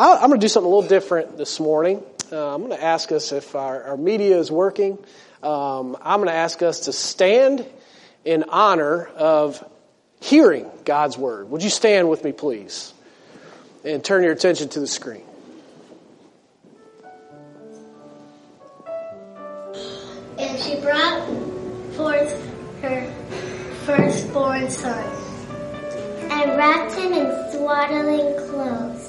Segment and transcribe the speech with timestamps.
[0.00, 2.02] I, I'm going to do something a little different this morning.
[2.32, 4.96] Uh, I'm going to ask us if our, our media is working.
[5.42, 7.66] Um, I'm going to ask us to stand
[8.24, 9.62] in honor of
[10.18, 11.50] hearing God's word.
[11.50, 12.94] Would you stand with me, please?
[13.84, 15.24] And turn your attention to the screen.
[20.38, 21.28] And she brought
[21.92, 23.12] forth her
[23.84, 25.04] firstborn son
[26.30, 28.99] and wrapped him in swaddling clothes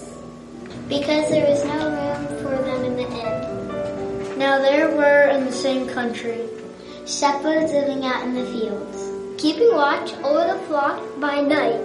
[0.91, 4.37] because there was no room for them in the inn.
[4.37, 6.49] Now there were in the same country
[7.05, 11.79] shepherds living out in the fields, keeping watch over the flock by night.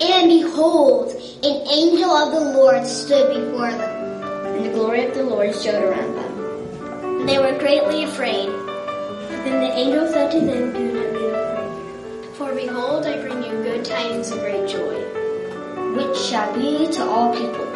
[0.00, 1.12] And behold,
[1.44, 5.84] an angel of the Lord stood before them, and the glory of the Lord shone
[5.84, 7.20] around them.
[7.20, 8.48] And they were greatly afraid.
[8.48, 12.34] Then the angel said to them, Do not be afraid.
[12.34, 14.98] For behold, I bring you good tidings of great joy,
[15.94, 17.75] which shall be to all people.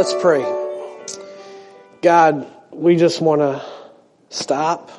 [0.00, 0.40] Let's pray.
[2.00, 3.62] God, we just want to
[4.30, 4.90] stop.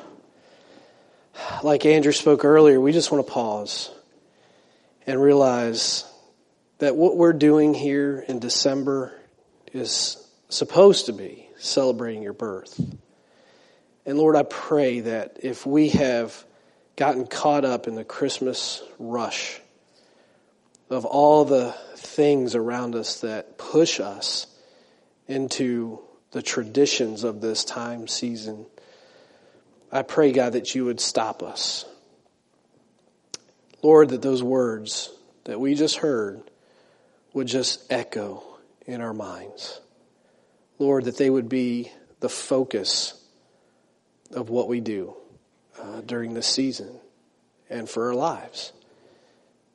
[1.64, 3.90] Like Andrew spoke earlier, we just want to pause
[5.04, 6.04] and realize
[6.78, 9.12] that what we're doing here in December
[9.72, 12.80] is supposed to be celebrating your birth.
[14.06, 16.44] And Lord, I pray that if we have
[16.94, 19.60] gotten caught up in the Christmas rush
[20.90, 24.46] of all the things around us that push us
[25.32, 25.98] into
[26.30, 28.66] the traditions of this time season,
[29.90, 31.84] I pray, God, that you would stop us.
[33.82, 35.10] Lord, that those words
[35.44, 36.42] that we just heard
[37.32, 38.42] would just echo
[38.86, 39.80] in our minds.
[40.78, 41.90] Lord, that they would be
[42.20, 43.14] the focus
[44.30, 45.14] of what we do
[45.80, 47.00] uh, during this season
[47.68, 48.72] and for our lives.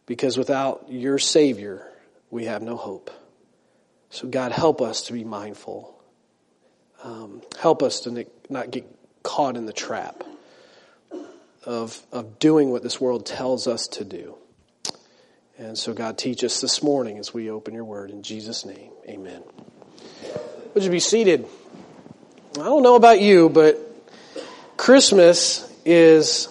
[0.06, 1.85] Because without your Savior,
[2.29, 3.12] we have no hope.
[4.09, 5.94] So, God, help us to be mindful.
[7.03, 8.85] Um, help us to not get
[9.23, 10.23] caught in the trap
[11.66, 14.35] of, of doing what this world tells us to do.
[15.57, 18.12] And so, God, teach us this morning as we open your word.
[18.12, 19.44] In Jesus' name, amen.
[20.73, 21.47] Would you be seated?
[22.53, 23.78] I don't know about you, but
[24.78, 26.47] Christmas is,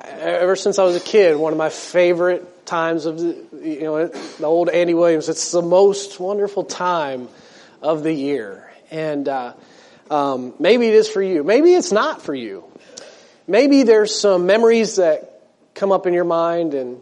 [0.00, 4.06] ever since I was a kid, one of my favorite times of the, you know,
[4.06, 5.28] the old Andy Williams.
[5.28, 7.28] It's the most wonderful time
[7.80, 8.70] of the year.
[8.90, 9.54] And uh,
[10.10, 11.44] um, maybe it is for you.
[11.44, 12.64] Maybe it's not for you.
[13.46, 15.42] Maybe there's some memories that
[15.74, 17.00] come up in your mind and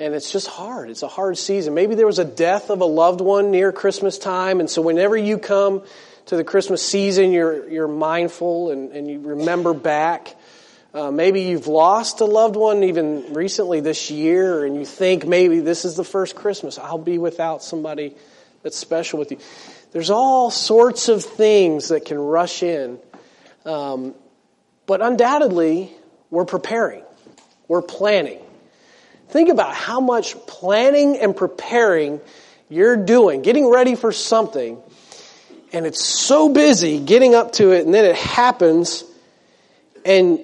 [0.00, 0.90] and it's just hard.
[0.90, 1.74] It's a hard season.
[1.74, 5.16] Maybe there was a death of a loved one near Christmas time, and so whenever
[5.16, 5.82] you come
[6.26, 10.36] to the Christmas season, you're you're mindful and, and you remember back.
[10.94, 15.60] Uh, maybe you've lost a loved one even recently this year, and you think maybe
[15.60, 18.14] this is the first Christmas I'll be without somebody
[18.62, 19.38] that's special with you.
[19.92, 22.98] There's all sorts of things that can rush in,
[23.66, 24.14] um,
[24.86, 25.92] but undoubtedly
[26.30, 27.02] we're preparing,
[27.68, 28.40] we're planning.
[29.28, 32.22] Think about how much planning and preparing
[32.70, 34.80] you're doing, getting ready for something,
[35.70, 39.04] and it's so busy getting up to it, and then it happens,
[40.06, 40.40] and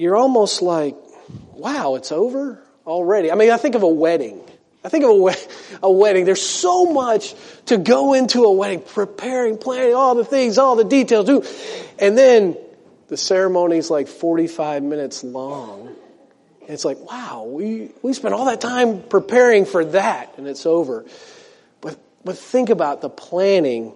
[0.00, 0.96] you're almost like,
[1.52, 3.30] wow, it's over already.
[3.30, 4.40] I mean, I think of a wedding.
[4.82, 5.36] I think of a,
[5.86, 6.24] a wedding.
[6.24, 7.34] There's so much
[7.66, 11.28] to go into a wedding, preparing, planning, all the things, all the details.
[11.98, 12.56] And then
[13.08, 15.88] the ceremony's like 45 minutes long.
[16.62, 20.64] And it's like, wow, we, we spent all that time preparing for that and it's
[20.64, 21.04] over.
[21.82, 23.92] But, but think about the planning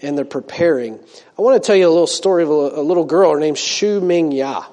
[0.00, 0.98] and the preparing.
[1.38, 3.32] I want to tell you a little story of a, a little girl.
[3.32, 4.64] Her name's Xu Ming Ya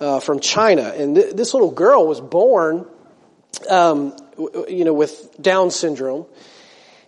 [0.00, 0.82] uh, from China.
[0.82, 2.86] And th- this little girl was born,
[3.68, 4.14] um,
[4.68, 6.26] you know, with Down syndrome.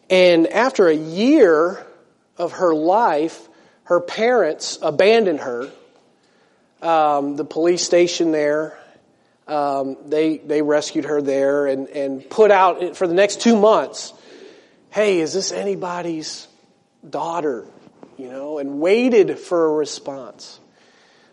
[0.08, 1.84] And after a year
[2.36, 3.48] of her life,
[3.84, 5.70] her parents abandoned her.
[6.82, 8.78] Um, the police station there,
[9.46, 14.14] um, they they rescued her there and and put out for the next two months.
[14.88, 16.48] Hey, is this anybody's
[17.08, 17.66] daughter?
[18.20, 20.59] you know, and waited for a response.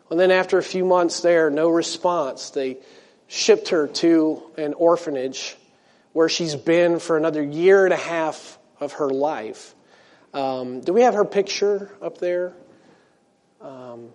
[0.09, 2.77] And then after a few months there, no response, they
[3.27, 5.55] shipped her to an orphanage
[6.13, 9.75] where she's been for another year and a half of her life.
[10.33, 12.53] Um, do we have her picture up there?
[13.61, 14.09] Um,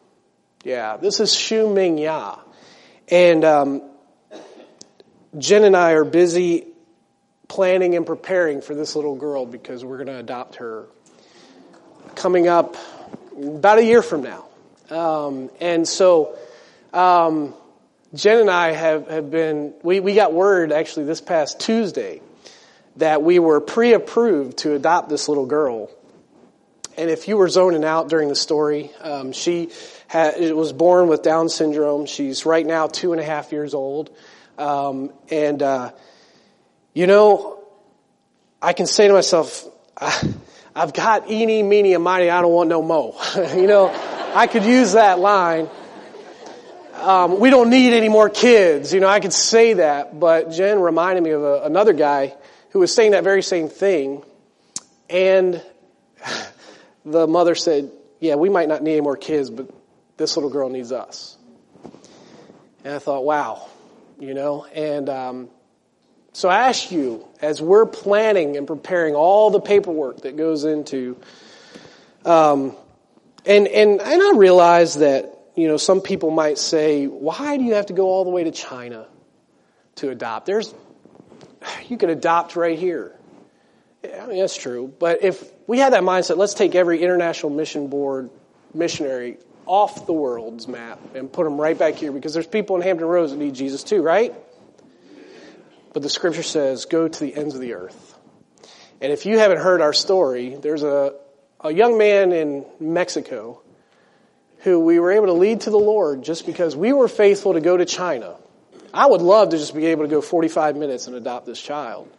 [0.65, 2.38] yeah, this is Shu Ming Ya.
[3.09, 3.83] And um,
[5.37, 6.67] Jen and I are busy
[7.49, 10.87] planning and preparing for this little girl because we're going to adopt her
[12.15, 12.77] coming up
[13.37, 14.47] about a year from now.
[14.93, 16.37] Um, and so,
[16.93, 17.55] um,
[18.15, 22.21] Jen and I have, have been, we, we got word actually this past Tuesday
[22.97, 25.91] that we were pre-approved to adopt this little girl.
[26.99, 29.71] And if you were zoning out during the story, um, she
[30.09, 32.05] had, was born with Down syndrome.
[32.05, 34.15] She's right now two and a half years old.
[34.59, 35.93] Um, and, uh,
[36.93, 37.65] you know,
[38.61, 39.67] I can say to myself,
[39.97, 40.35] I,
[40.77, 43.17] have got eeny, meeny, and miny, I don't want no mo.
[43.56, 43.88] you know,
[44.34, 45.69] I could use that line.
[46.94, 48.94] Um, we don't need any more kids.
[48.94, 52.34] You know, I could say that, but Jen reminded me of a, another guy
[52.70, 54.23] who was saying that very same thing.
[55.11, 55.62] And
[57.05, 57.90] the mother said,
[58.20, 59.69] yeah, we might not need any more kids, but
[60.17, 61.37] this little girl needs us.
[62.85, 63.69] And I thought, wow,
[64.19, 65.49] you know, and, um,
[66.32, 71.19] so I ask you, as we're planning and preparing all the paperwork that goes into,
[72.25, 72.75] um,
[73.44, 77.75] and and and I realize that you know some people might say, why do you
[77.75, 79.06] have to go all the way to China
[79.97, 80.47] to adopt?
[80.47, 80.75] There's
[81.89, 83.17] you can adopt right here.
[84.05, 87.89] I mean that's true, but if we had that mindset, let's take every international mission
[87.89, 88.31] board
[88.75, 92.83] missionary off the world's map and put them right back here because there's people in
[92.83, 94.35] Hampton Roads that need Jesus too, right?
[95.93, 98.19] But the scripture says, go to the ends of the earth.
[99.00, 101.15] And if you haven't heard our story, there's a,
[101.62, 103.61] a young man in Mexico
[104.59, 107.61] who we were able to lead to the Lord just because we were faithful to
[107.61, 108.37] go to China.
[108.94, 112.11] I would love to just be able to go 45 minutes and adopt this child.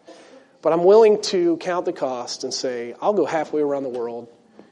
[0.61, 4.27] But I'm willing to count the cost and say, I'll go halfway around the world.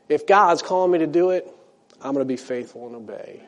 [0.09, 1.47] If God's calling me to do it,
[2.01, 3.41] I'm going to be faithful and obey.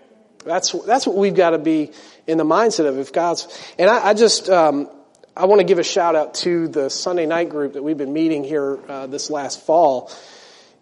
[0.45, 1.91] That's, that's what we've got to be
[2.27, 3.47] in the mindset of if God's,
[3.79, 4.89] and I, I just, um,
[5.35, 8.13] I want to give a shout out to the Sunday night group that we've been
[8.13, 10.11] meeting here uh, this last fall.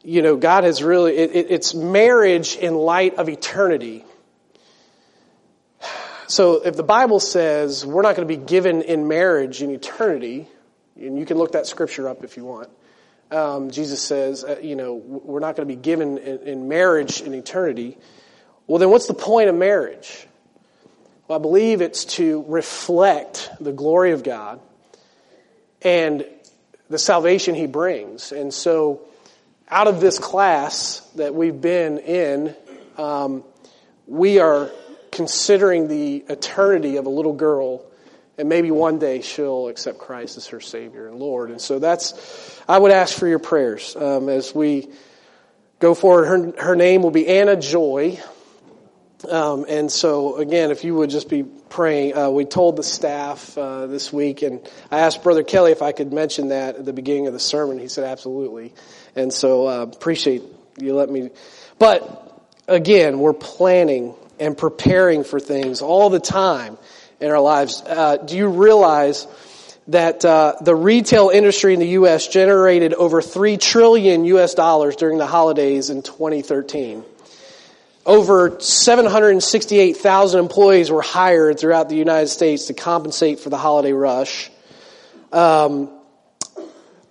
[0.03, 4.03] You know, God has really, it, it, it's marriage in light of eternity.
[6.27, 10.47] So if the Bible says we're not going to be given in marriage in eternity,
[10.99, 12.69] and you can look that scripture up if you want.
[13.29, 17.21] Um, Jesus says, uh, you know, we're not going to be given in, in marriage
[17.21, 17.97] in eternity.
[18.67, 20.27] Well, then what's the point of marriage?
[21.27, 24.59] Well, I believe it's to reflect the glory of God
[25.81, 26.25] and
[26.89, 28.31] the salvation He brings.
[28.31, 29.01] And so,
[29.71, 32.55] out of this class that we've been in,
[32.97, 33.43] um,
[34.05, 34.69] we are
[35.11, 37.85] considering the eternity of a little girl
[38.37, 41.51] and maybe one day she'll accept Christ as her Savior and Lord.
[41.51, 44.89] And so that's, I would ask for your prayers um, as we
[45.79, 46.25] go forward.
[46.25, 48.19] Her, her name will be Anna Joy.
[49.25, 53.57] Um, and so, again, if you would just be praying, uh, we told the staff
[53.57, 54.59] uh, this week, and
[54.89, 57.79] I asked Brother Kelly if I could mention that at the beginning of the sermon.
[57.79, 58.73] He said absolutely,
[59.15, 60.43] and so uh, appreciate
[60.77, 61.29] you let me.
[61.79, 66.77] But again, we're planning and preparing for things all the time
[67.19, 67.83] in our lives.
[67.85, 69.27] Uh, do you realize?
[69.87, 72.27] that uh, the retail industry in the U.S.
[72.27, 74.53] generated over three trillion U.S.
[74.53, 77.03] dollars during the holidays in 2013.
[78.05, 84.49] Over 768,000 employees were hired throughout the United States to compensate for the holiday rush.
[85.31, 85.89] Um,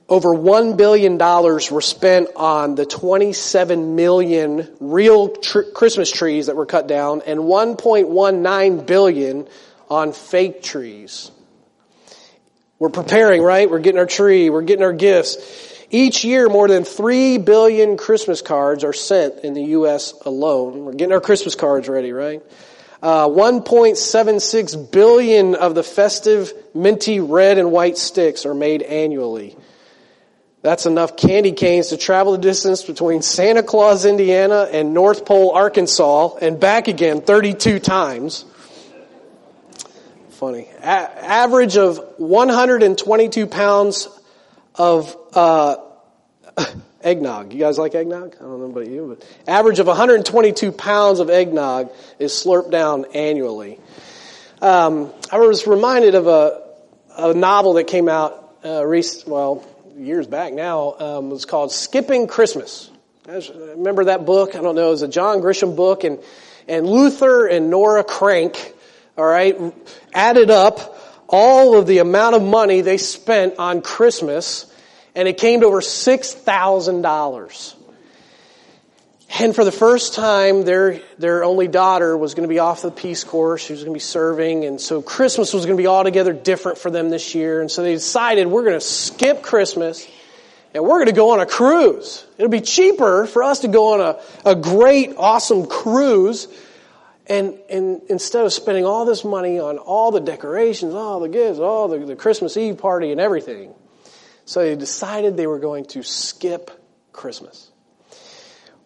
[0.09, 6.67] over $1 billion were spent on the 27 million real tr- Christmas trees that were
[6.67, 9.47] cut down and 1.19 billion
[9.89, 11.31] on fake trees.
[12.81, 13.71] We're preparing, right?
[13.71, 15.70] We're getting our tree, we're getting our gifts.
[15.93, 20.13] Each year, more than 3 billion Christmas cards are sent in the U.S.
[20.25, 20.85] alone.
[20.85, 22.43] We're getting our Christmas cards ready, right?
[23.03, 29.57] Uh, 1.76 billion of the festive minty red and white sticks are made annually.
[30.63, 35.53] That's enough candy canes to travel the distance between Santa Claus, Indiana and North Pole,
[35.53, 38.45] Arkansas and back again 32 times.
[40.33, 40.69] Funny.
[40.81, 44.09] A- average of 122 pounds
[44.75, 45.77] of uh,
[47.03, 47.53] eggnog.
[47.53, 48.37] You guys like eggnog?
[48.37, 53.07] I don't know about you, but average of 122 pounds of eggnog is slurped down
[53.15, 53.81] annually.
[54.61, 56.63] Um, I was reminded of a,
[57.17, 58.85] a novel that came out uh,
[59.27, 60.95] well, years back now.
[60.99, 62.91] Um, it was called Skipping Christmas.
[63.27, 64.55] Guys, remember that book?
[64.55, 64.89] I don't know.
[64.89, 66.19] It was a John Grisham book and,
[66.69, 68.75] and Luther and Nora Crank,
[69.17, 69.57] all right,
[70.13, 71.00] added up
[71.31, 74.67] all of the amount of money they spent on Christmas
[75.15, 77.75] and it came to over $6,000.
[79.39, 82.91] And for the first time, their, their only daughter was going to be off the
[82.91, 83.59] Peace Corps.
[83.59, 84.65] She was going to be serving.
[84.65, 87.61] And so Christmas was going to be altogether different for them this year.
[87.61, 90.07] And so they decided we're going to skip Christmas
[90.75, 92.25] and we're going to go on a cruise.
[92.39, 96.49] It'll be cheaper for us to go on a, a great, awesome cruise.
[97.31, 101.61] And, and instead of spending all this money on all the decorations, all the gifts,
[101.61, 103.73] all the, the Christmas Eve party and everything,
[104.45, 106.73] so they decided they were going to skip
[107.13, 107.71] Christmas.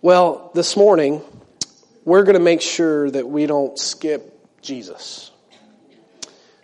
[0.02, 1.22] Well, this morning,
[2.04, 5.30] we're going to make sure that we don't skip Jesus.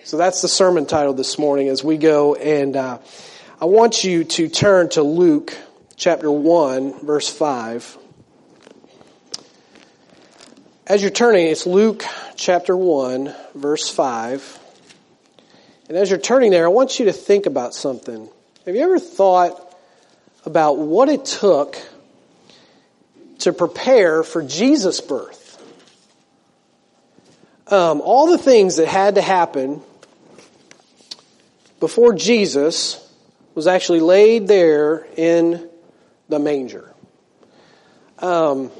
[0.04, 2.34] So that's the sermon title this morning as we go.
[2.34, 2.98] And uh,
[3.58, 5.56] I want you to turn to Luke
[5.96, 7.96] chapter 1, verse 5.
[10.90, 12.02] As you're turning, it's Luke
[12.34, 14.58] chapter 1, verse 5.
[15.88, 18.28] And as you're turning there, I want you to think about something.
[18.66, 19.72] Have you ever thought
[20.44, 21.80] about what it took
[23.38, 25.62] to prepare for Jesus' birth.
[27.68, 29.82] Um, all the things that had to happen
[31.78, 32.98] before Jesus
[33.54, 35.70] was actually laid there in
[36.28, 36.92] the manger.
[38.18, 38.72] Um,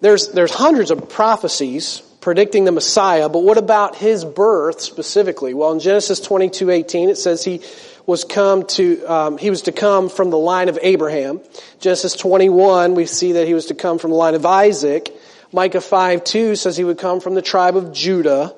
[0.00, 5.54] there's there's hundreds of prophecies predicting the Messiah, but what about his birth specifically?
[5.54, 7.60] Well, in Genesis 22:18 it says he
[8.06, 11.40] was come to, um, he was to come from the line of Abraham.
[11.78, 15.14] Genesis 21, we see that he was to come from the line of Isaac.
[15.52, 18.54] Micah 5, 2 says he would come from the tribe of Judah.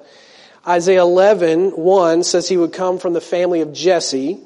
[0.66, 4.38] Isaiah 11, 1 says he would come from the family of Jesse.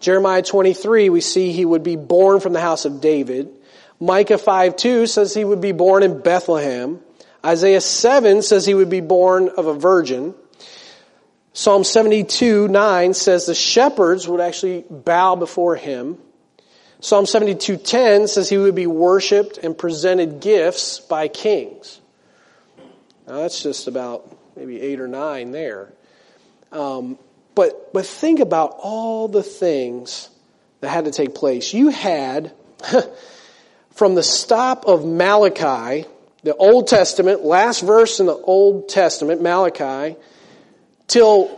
[0.00, 3.48] Jeremiah 23, we see he would be born from the house of David.
[4.02, 6.98] Micah 5, 2 says he would be born in Bethlehem.
[7.46, 10.34] Isaiah 7 says he would be born of a virgin.
[11.52, 16.18] Psalm 72, 9 says the shepherds would actually bow before him.
[16.98, 22.00] Psalm 72, 10 says he would be worshiped and presented gifts by kings.
[23.28, 25.92] Now that's just about maybe eight or nine there.
[26.72, 27.20] Um,
[27.54, 30.28] but, but think about all the things
[30.80, 31.72] that had to take place.
[31.72, 32.52] You had,
[33.94, 36.06] from the stop of Malachi,
[36.42, 40.16] the Old Testament, last verse in the Old Testament, Malachi,
[41.06, 41.48] till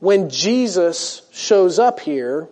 [0.00, 2.48] when Jesus shows up here,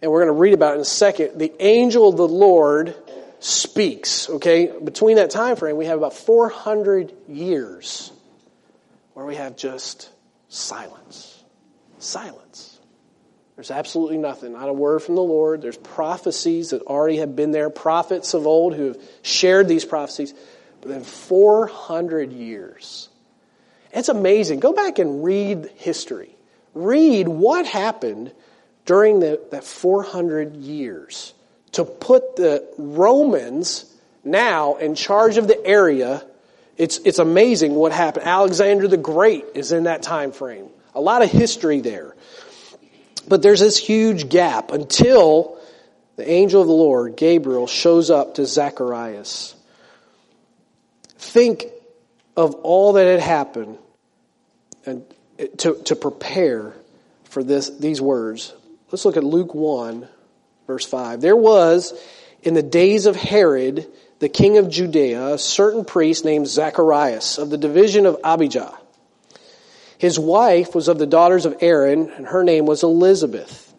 [0.00, 2.94] and we're going to read about it in a second, the angel of the Lord
[3.40, 4.72] speaks, okay?
[4.82, 8.12] Between that time frame, we have about 400 years
[9.14, 10.08] where we have just
[10.48, 11.42] silence.
[11.98, 12.71] Silence.
[13.56, 15.62] There's absolutely nothing, not a word from the Lord.
[15.62, 20.32] There's prophecies that already have been there, prophets of old who have shared these prophecies.
[20.80, 23.08] But then 400 years
[23.92, 24.60] it's amazing.
[24.60, 26.34] Go back and read history.
[26.74, 28.32] Read what happened
[28.86, 31.34] during the, that 400 years
[31.72, 33.84] to put the Romans
[34.24, 36.24] now in charge of the area.
[36.78, 38.26] It's, it's amazing what happened.
[38.26, 40.68] Alexander the Great is in that time frame.
[40.94, 42.14] A lot of history there.
[43.28, 45.58] But there's this huge gap until
[46.16, 49.54] the angel of the Lord, Gabriel, shows up to Zacharias.
[51.18, 51.66] Think
[52.36, 53.78] of all that had happened
[54.84, 55.04] and
[55.58, 56.74] to, to prepare
[57.24, 58.52] for this, these words.
[58.90, 60.06] Let's look at Luke 1,
[60.66, 61.20] verse 5.
[61.20, 61.94] There was,
[62.42, 63.86] in the days of Herod,
[64.18, 68.78] the king of Judea, a certain priest named Zacharias of the division of Abijah.
[70.02, 73.72] His wife was of the daughters of Aaron, and her name was Elizabeth.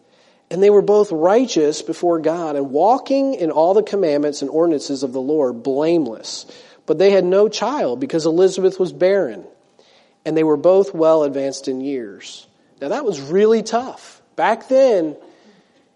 [0.50, 5.02] And they were both righteous before God and walking in all the commandments and ordinances
[5.02, 6.46] of the Lord, blameless.
[6.86, 9.44] But they had no child because Elizabeth was barren
[10.24, 12.46] and they were both well advanced in years.
[12.80, 14.22] Now that was really tough.
[14.34, 15.18] Back then,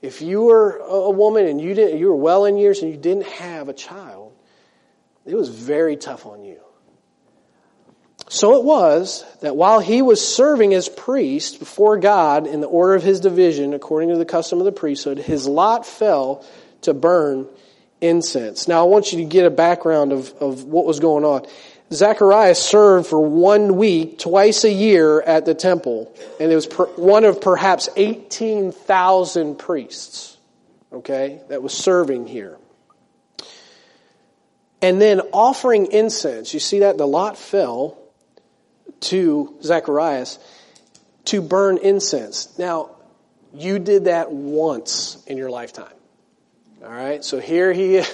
[0.03, 2.99] if you were a woman and you didn't, you were well in years and you
[2.99, 4.35] didn't have a child,
[5.25, 6.61] it was very tough on you.
[8.31, 12.95] So it was that while he was serving as priest before God in the order
[12.95, 16.45] of his division, according to the custom of the priesthood, his lot fell
[16.83, 17.47] to burn
[18.01, 18.69] incense.
[18.69, 21.47] Now I want you to get a background of, of what was going on.
[21.91, 26.85] Zacharias served for one week, twice a year at the temple, and it was per,
[26.85, 30.37] one of perhaps 18,000 priests,
[30.93, 32.59] okay, that was serving here.
[34.83, 37.99] And then offering incense, you see that the lot fell
[39.01, 40.39] to Zacharias
[41.27, 42.59] to burn incense.
[42.59, 42.91] Now,
[43.55, 45.93] you did that once in your lifetime.
[46.83, 48.03] All right, so here he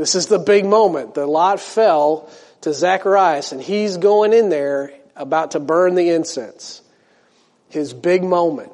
[0.00, 1.12] This is the big moment.
[1.12, 2.30] The lot fell
[2.62, 6.80] to Zacharias and he's going in there about to burn the incense.
[7.68, 8.72] His big moment.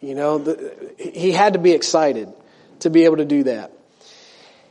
[0.00, 2.32] You know, the, he had to be excited
[2.80, 3.72] to be able to do that.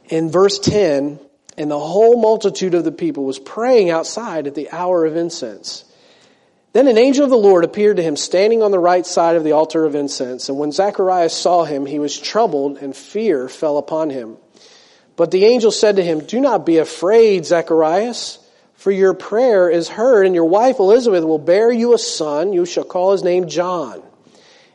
[0.09, 1.19] In verse 10,
[1.57, 5.85] and the whole multitude of the people was praying outside at the hour of incense.
[6.73, 9.43] Then an angel of the Lord appeared to him standing on the right side of
[9.43, 10.49] the altar of incense.
[10.49, 14.37] And when Zacharias saw him, he was troubled and fear fell upon him.
[15.15, 18.39] But the angel said to him, Do not be afraid, Zacharias,
[18.73, 22.53] for your prayer is heard and your wife Elizabeth will bear you a son.
[22.53, 24.01] You shall call his name John.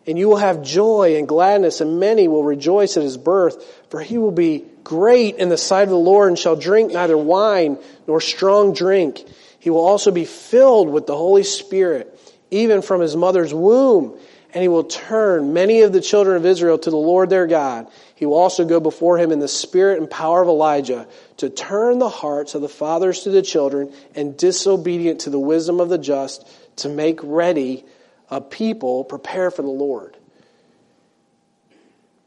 [0.06, 4.00] And you will have joy and gladness and many will rejoice at his birth, for
[4.00, 7.76] he will be great in the sight of the Lord and shall drink neither wine
[8.06, 9.24] nor strong drink
[9.58, 12.18] he will also be filled with the Holy Spirit,
[12.50, 14.18] even from his mother's womb.
[14.54, 17.86] And he will turn many of the children of Israel to the Lord their God.
[18.14, 21.98] He will also go before him in the spirit and power of Elijah to turn
[21.98, 25.98] the hearts of the fathers to the children and disobedient to the wisdom of the
[25.98, 27.84] just to make ready
[28.30, 30.16] a people prepare for the Lord.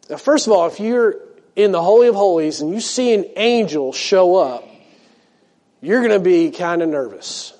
[0.09, 1.15] Now, first of all, if you're
[1.55, 4.67] in the Holy of Holies and you see an angel show up,
[5.81, 7.53] you're going to be kind of nervous.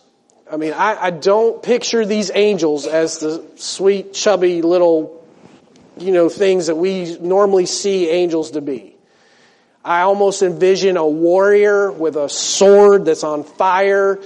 [0.52, 5.26] I mean, I, I don't picture these angels as the sweet, chubby little,
[5.98, 8.96] you know, things that we normally see angels to be.
[9.84, 14.20] I almost envision a warrior with a sword that's on fire.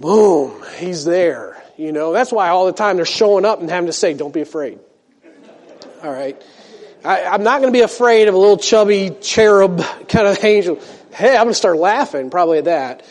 [0.00, 1.62] Boom, he's there.
[1.76, 4.32] You know, that's why all the time they're showing up and having to say, don't
[4.32, 4.78] be afraid.
[6.02, 6.40] All right.
[7.04, 10.78] I, I'm not going to be afraid of a little chubby cherub kind of angel
[11.12, 13.04] hey, I'm going to start laughing probably at that.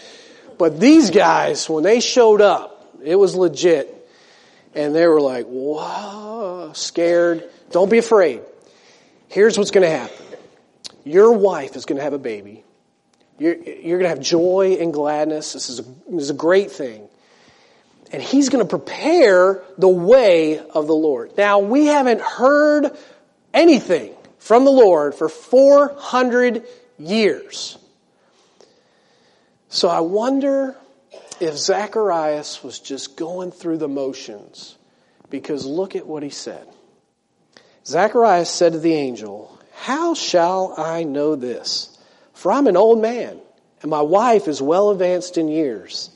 [0.57, 3.95] But these guys, when they showed up, it was legit.
[4.75, 7.49] And they were like, whoa, scared.
[7.71, 8.41] Don't be afraid.
[9.29, 10.25] Here's what's going to happen.
[11.03, 12.63] Your wife is going to have a baby.
[13.37, 15.53] You're, you're going to have joy and gladness.
[15.53, 17.07] This is, a, this is a great thing.
[18.11, 21.37] And he's going to prepare the way of the Lord.
[21.37, 22.97] Now, we haven't heard
[23.53, 26.65] anything from the Lord for 400
[26.97, 27.77] years.
[29.69, 30.75] So I wonder
[31.39, 34.75] if Zacharias was just going through the motions
[35.29, 36.67] because look at what he said.
[37.85, 41.97] Zacharias said to the angel, How shall I know this?
[42.33, 43.39] For I'm an old man,
[43.81, 46.09] and my wife is well advanced in years.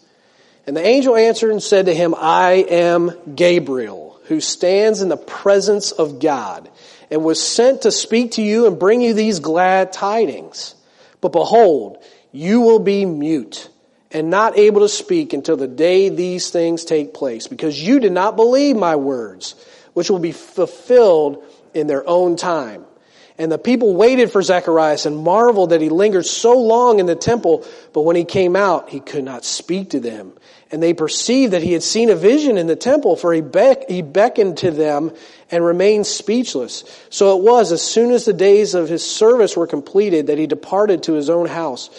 [0.66, 5.18] And the angel answered and said to him, I am Gabriel, who stands in the
[5.18, 6.70] presence of God,
[7.12, 10.76] and was sent to speak to you and bring you these glad tidings.
[11.22, 13.70] But behold, you will be mute
[14.12, 18.12] and not able to speak until the day these things take place, because you did
[18.12, 19.56] not believe my words,
[19.94, 21.44] which will be fulfilled
[21.74, 22.86] in their own time.
[23.38, 27.16] And the people waited for Zacharias and marveled that he lingered so long in the
[27.16, 30.34] temple, but when he came out, he could not speak to them.
[30.72, 33.90] And they perceived that he had seen a vision in the temple, for he, beck-
[33.90, 35.12] he beckoned to them
[35.50, 36.84] and remained speechless.
[37.10, 40.46] So it was, as soon as the days of his service were completed, that he
[40.46, 41.90] departed to his own house.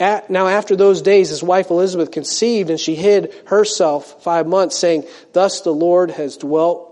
[0.00, 4.78] At, now after those days, his wife Elizabeth conceived and she hid herself five months
[4.78, 6.86] saying, thus the Lord has dwelt,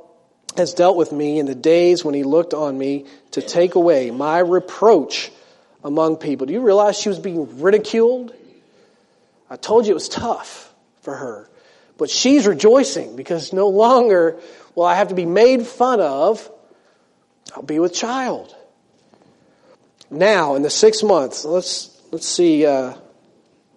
[0.58, 4.10] has dealt with me in the days when he looked on me to take away
[4.10, 5.32] my reproach
[5.82, 6.46] among people.
[6.46, 8.34] Do you realize she was being ridiculed?
[9.48, 11.48] I told you it was tough for her.
[11.96, 14.38] But she's rejoicing because no longer
[14.74, 16.48] will I have to be made fun of.
[17.56, 18.54] I'll be with child.
[20.10, 22.94] Now, in the six months, let's Let's see uh,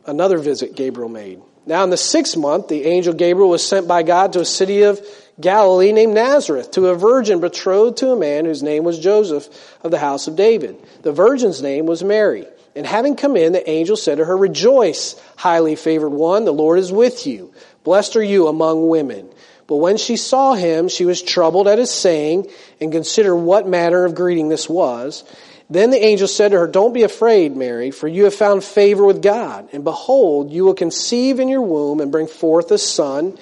[0.06, 1.41] another visit Gabriel made.
[1.65, 4.84] Now, in the sixth month, the angel Gabriel was sent by God to a city
[4.84, 5.00] of
[5.39, 9.50] Galilee named Nazareth to a virgin betrothed to a man whose name was Joseph
[9.84, 10.78] of the house of David.
[11.02, 12.48] The virgin's name was Mary.
[12.76, 16.80] And having come in, the angel said to her, Rejoice, highly favored one, the Lord
[16.80, 17.54] is with you.
[17.84, 19.30] Blessed are you among women.
[19.67, 24.06] But when she saw him, she was troubled at his saying and considered what manner
[24.06, 25.24] of greeting this was.
[25.71, 29.05] Then the angel said to her, Don't be afraid, Mary, for you have found favor
[29.05, 29.69] with God.
[29.71, 33.38] And behold, you will conceive in your womb and bring forth a son,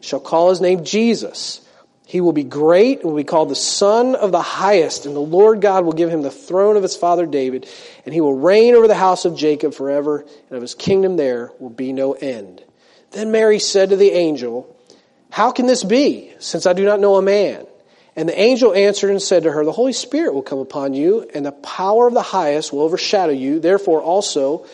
[0.00, 1.60] shall call his name Jesus.
[2.06, 5.20] He will be great and will be called the Son of the Highest, and the
[5.20, 7.68] Lord God will give him the throne of his father David,
[8.06, 11.50] and he will reign over the house of Jacob forever, and of his kingdom there
[11.58, 12.62] will be no end.
[13.10, 14.76] Then Mary said to the angel,
[15.30, 17.66] How can this be, since I do not know a man?
[18.14, 21.28] And the angel answered and said to her, The Holy Spirit will come upon you,
[21.34, 23.58] and the power of the highest will overshadow you.
[23.58, 24.66] Therefore also,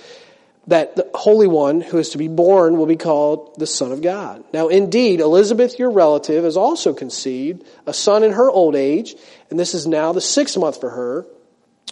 [0.69, 4.03] that the Holy One who is to be born will be called the Son of
[4.03, 4.45] God.
[4.53, 9.15] Now indeed, Elizabeth, your relative, has also conceived a son in her old age,
[9.51, 11.27] and this is now the sixth month for her,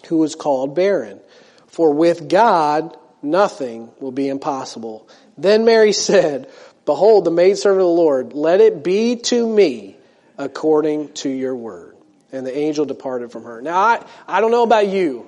[0.09, 1.20] who is called barren.
[1.68, 5.09] For with God, nothing will be impossible.
[5.38, 6.50] Then Mary said,
[6.85, 9.95] Behold, the maidservant of the Lord, let it be to me
[10.38, 11.96] according to your word.
[12.33, 13.62] And the angel departed from her.
[13.62, 15.27] Now, I, I don't know about you,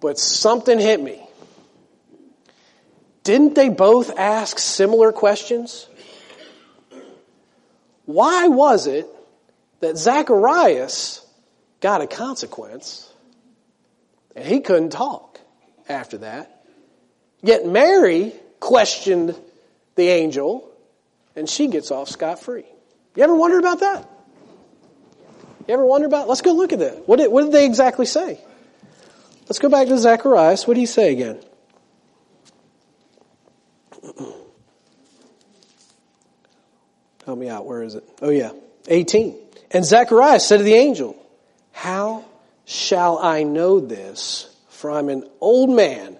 [0.00, 1.26] but something hit me.
[3.24, 5.88] Didn't they both ask similar questions?
[8.04, 9.08] Why was it
[9.80, 11.26] that Zacharias
[11.80, 13.12] got a consequence
[14.36, 15.40] and he couldn't talk
[15.88, 16.64] after that?
[17.42, 19.34] Yet Mary questioned
[19.96, 20.70] the angel
[21.34, 22.64] and she gets off scot free.
[23.16, 24.08] You ever wonder about that?
[25.66, 26.28] You ever wonder about?
[26.28, 27.08] Let's go look at that.
[27.08, 28.40] What did, what did they exactly say?
[29.48, 30.66] Let's go back to Zacharias.
[30.66, 31.40] What did he say again?
[37.24, 37.64] Help me out.
[37.66, 38.04] Where is it?
[38.22, 38.52] Oh yeah.
[38.86, 39.36] 18.
[39.72, 41.16] And Zacharias said to the angel,
[41.72, 42.24] How
[42.64, 44.54] shall I know this?
[44.68, 46.16] For I'm an old man.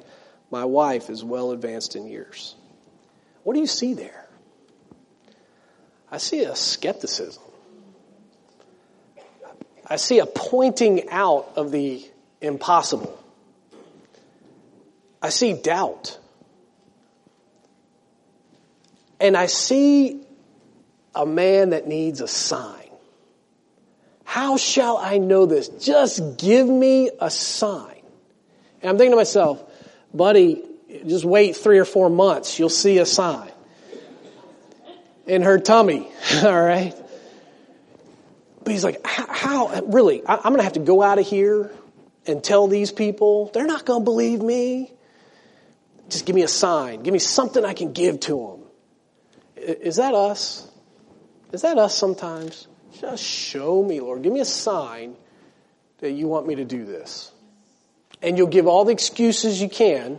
[0.51, 2.55] My wife is well advanced in years.
[3.43, 4.26] What do you see there?
[6.11, 7.43] I see a skepticism.
[9.89, 12.05] I see a pointing out of the
[12.41, 13.19] impossible.
[15.23, 16.19] I see doubt.
[19.19, 20.21] And I see
[21.15, 22.91] a man that needs a sign.
[24.25, 25.69] How shall I know this?
[25.69, 28.03] Just give me a sign.
[28.83, 29.63] And I'm thinking to myself,
[30.13, 30.63] buddy,
[31.07, 32.59] just wait three or four months.
[32.59, 33.51] You'll see a sign
[35.27, 36.09] in her tummy.
[36.43, 36.95] All right.
[38.63, 41.71] But he's like, how, really, I'm going to have to go out of here
[42.27, 43.51] and tell these people.
[43.55, 44.93] They're not going to believe me.
[46.09, 47.03] Just give me a sign.
[47.03, 48.61] Give me something I can give to
[49.57, 49.65] them.
[49.65, 50.69] Is that us?
[51.53, 52.67] Is that us sometimes?
[53.01, 54.23] Just show me, Lord.
[54.23, 55.17] Give me a sign
[55.99, 57.31] that you want me to do this.
[58.23, 60.19] And you'll give all the excuses you can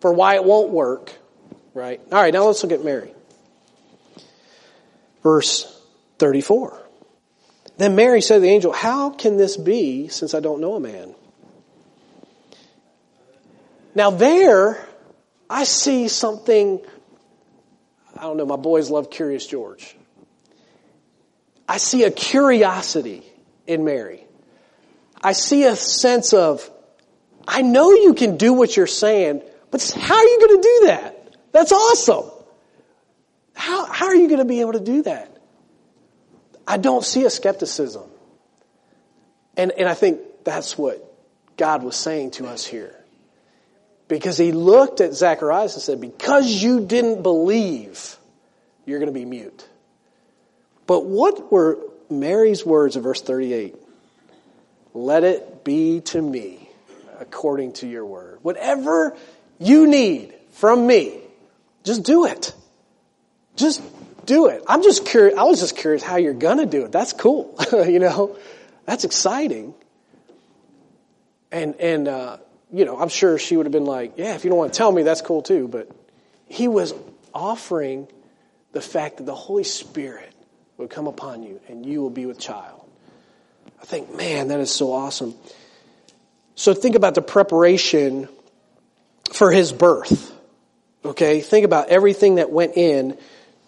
[0.00, 1.12] for why it won't work,
[1.74, 2.00] right?
[2.12, 3.12] All right, now let's look at Mary.
[5.28, 5.78] Verse
[6.20, 6.82] 34.
[7.76, 10.80] Then Mary said to the angel, How can this be since I don't know a
[10.80, 11.14] man?
[13.94, 14.82] Now, there,
[15.50, 16.80] I see something.
[18.16, 19.94] I don't know, my boys love Curious George.
[21.68, 23.22] I see a curiosity
[23.66, 24.24] in Mary.
[25.22, 26.70] I see a sense of,
[27.46, 30.86] I know you can do what you're saying, but how are you going to do
[30.86, 31.36] that?
[31.52, 32.30] That's awesome.
[33.58, 35.36] How, how are you going to be able to do that?
[36.64, 38.08] I don't see a skepticism.
[39.56, 41.04] And, and I think that's what
[41.56, 42.94] God was saying to us here.
[44.06, 48.16] Because he looked at Zacharias and said, Because you didn't believe,
[48.86, 49.68] you're going to be mute.
[50.86, 53.74] But what were Mary's words of verse 38?
[54.94, 56.70] Let it be to me
[57.18, 58.38] according to your word.
[58.42, 59.16] Whatever
[59.58, 61.18] you need from me,
[61.82, 62.54] just do it.
[63.58, 63.82] Just
[64.24, 64.62] do it.
[64.66, 65.36] I'm just curious.
[65.36, 66.92] I was just curious how you're gonna do it.
[66.92, 67.56] That's cool.
[67.72, 68.36] you know,
[68.86, 69.74] that's exciting.
[71.50, 72.36] And and uh,
[72.72, 74.76] you know, I'm sure she would have been like, yeah, if you don't want to
[74.76, 75.66] tell me, that's cool too.
[75.66, 75.90] But
[76.46, 76.94] he was
[77.34, 78.08] offering
[78.72, 80.32] the fact that the Holy Spirit
[80.76, 82.84] would come upon you and you will be with child.
[83.80, 85.34] I think, man, that is so awesome.
[86.54, 88.28] So think about the preparation
[89.32, 90.32] for his birth.
[91.04, 93.16] Okay, think about everything that went in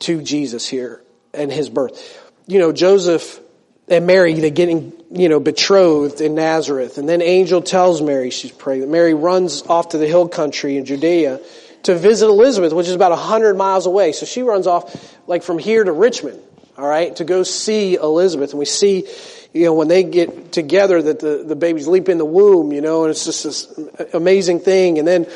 [0.01, 1.01] to Jesus here
[1.33, 2.21] and his birth.
[2.47, 3.41] You know, Joseph
[3.89, 6.99] and Mary, they're getting, you know, betrothed in Nazareth.
[6.99, 8.91] And then angel tells Mary she's pregnant.
[8.91, 11.41] Mary runs off to the hill country in Judea
[11.85, 14.13] to visit Elizabeth, which is about a hundred miles away.
[14.13, 16.41] So she runs off like from here to Richmond,
[16.77, 18.51] all right, to go see Elizabeth.
[18.51, 19.09] And we see,
[19.53, 22.81] you know, when they get together that the, the babies leap in the womb, you
[22.81, 24.99] know, and it's just this amazing thing.
[24.99, 25.27] And then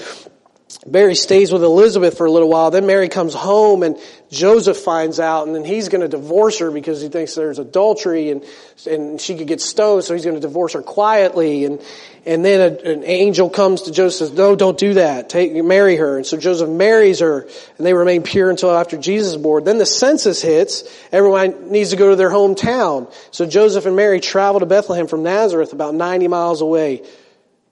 [0.87, 2.71] Mary stays with Elizabeth for a little while.
[2.71, 3.99] Then Mary comes home and
[4.31, 8.31] Joseph finds out and then he's going to divorce her because he thinks there's adultery
[8.31, 8.45] and,
[8.87, 10.05] and she could get stoned.
[10.05, 11.65] So he's going to divorce her quietly.
[11.65, 11.81] And,
[12.27, 15.31] and then a, an angel comes to Joseph says, no, don't do that.
[15.31, 16.19] Take, marry her.
[16.19, 19.65] And so Joseph marries her and they remain pure until after Jesus is born.
[19.65, 20.85] Then the census hits.
[21.13, 23.11] Everyone needs to go to their hometown.
[23.31, 27.05] So Joseph and Mary travel to Bethlehem from Nazareth about 90 miles away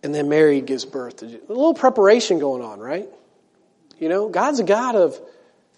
[0.03, 3.09] and then Mary gives birth a little preparation going on, right?
[3.99, 5.21] You know, God's a God of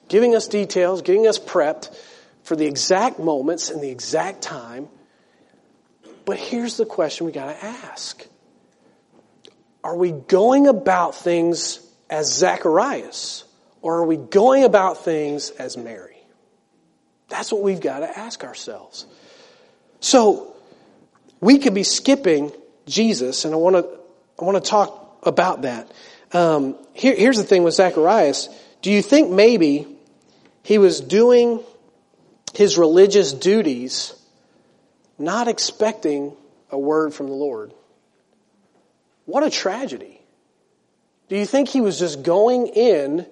[0.08, 1.94] giving us details, getting us prepped
[2.42, 4.88] for the exact moments and the exact time.
[6.24, 8.26] But here's the question we got to ask.
[9.82, 13.44] Are we going about things as Zacharias
[13.82, 16.16] or are we going about things as Mary?
[17.28, 19.06] That's what we've got to ask ourselves.
[20.00, 20.54] So,
[21.40, 22.52] we could be skipping
[22.86, 23.98] Jesus, and I want to
[24.40, 25.90] I want to talk about that.
[26.32, 28.48] Um, here, here's the thing with Zacharias.
[28.82, 29.86] Do you think maybe
[30.62, 31.60] he was doing
[32.54, 34.14] his religious duties
[35.18, 36.32] not expecting
[36.70, 37.72] a word from the Lord?
[39.26, 40.20] What a tragedy.
[41.28, 43.26] Do you think he was just going in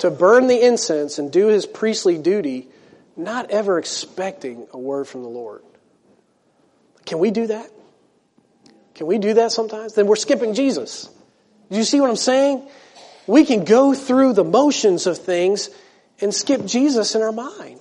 [0.00, 2.68] to burn the incense and do his priestly duty,
[3.16, 5.62] not ever expecting a word from the Lord?
[7.04, 7.68] Can we do that?
[9.02, 9.94] Can we do that sometimes?
[9.94, 11.10] Then we're skipping Jesus.
[11.72, 12.62] Do you see what I'm saying?
[13.26, 15.70] We can go through the motions of things
[16.20, 17.80] and skip Jesus in our mind.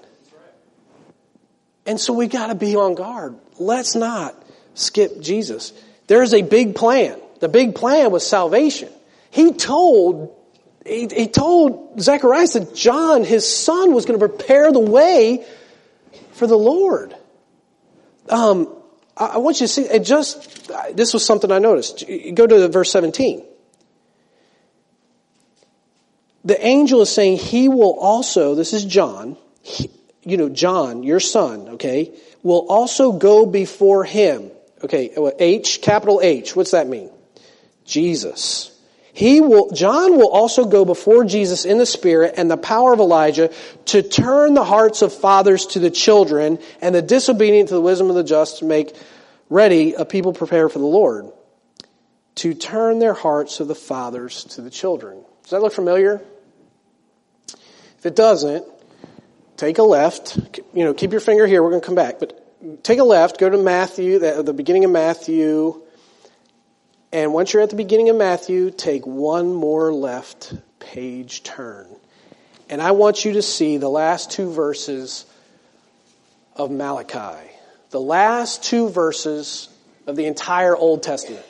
[1.86, 3.36] And so we gotta be on guard.
[3.60, 4.34] Let's not
[4.74, 5.74] skip Jesus.
[6.08, 7.22] There's a big plan.
[7.40, 8.90] The big plan was salvation.
[9.30, 10.36] He told,
[10.88, 15.46] he, he told Zacharias that John, his son, was going to prepare the way
[16.32, 17.16] for the Lord.
[18.28, 18.76] Um,
[19.26, 22.04] I, want you to see, it just, this was something I noticed.
[22.34, 23.46] Go to verse 17
[26.44, 29.90] the angel is saying he will also, this is John, he,
[30.24, 34.52] you know, John, your son, okay, will also go before him.
[34.84, 37.12] Okay, H, capital H, what's that mean?
[37.86, 38.71] Jesus.
[39.14, 43.00] He will, John will also go before Jesus in the spirit and the power of
[43.00, 43.52] Elijah
[43.88, 48.10] to turn the hearts of fathers to the children and the disobedient to the wisdom
[48.10, 48.96] of the just to make
[49.50, 51.30] ready a people prepared for the Lord.
[52.36, 55.24] To turn their hearts of the fathers to the children.
[55.44, 56.22] Does that look familiar?
[57.98, 58.66] If it doesn't,
[59.58, 60.40] take a left.
[60.74, 61.62] You know, keep your finger here.
[61.62, 62.20] We're going to come back.
[62.20, 63.38] But take a left.
[63.38, 65.81] Go to Matthew, the, the beginning of Matthew.
[67.14, 71.88] And once you're at the beginning of Matthew, take one more left page turn.
[72.70, 75.26] And I want you to see the last two verses
[76.56, 77.50] of Malachi.
[77.90, 79.68] The last two verses
[80.08, 81.46] of the entire Old Testament.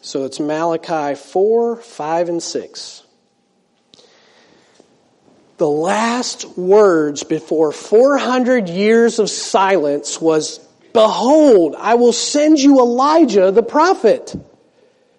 [0.00, 3.02] So it's Malachi 4, 5, and 6.
[5.58, 10.60] The last words before 400 years of silence was,
[10.92, 14.34] Behold, I will send you Elijah the prophet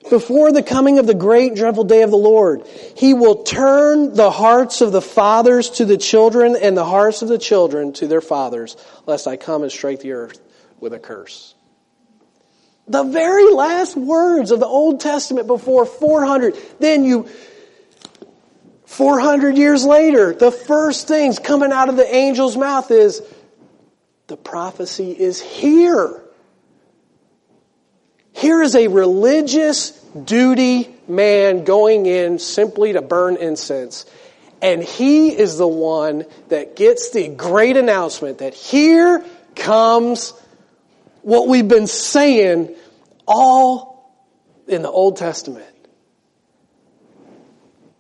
[0.10, 2.66] before the coming of the great dreadful day of the Lord.
[2.96, 7.28] He will turn the hearts of the fathers to the children and the hearts of
[7.28, 10.40] the children to their fathers, lest I come and strike the earth
[10.80, 11.54] with a curse.
[12.88, 16.56] The very last words of the Old Testament before 400.
[16.80, 17.28] Then you,
[18.90, 23.22] 400 years later, the first things coming out of the angel's mouth is,
[24.26, 26.24] the prophecy is here.
[28.34, 34.08] Here is a religious duty man going in simply to burn incense.
[34.60, 39.24] And he is the one that gets the great announcement that here
[39.56, 40.34] comes
[41.22, 42.76] what we've been saying
[43.28, 44.12] all
[44.68, 45.79] in the Old Testament.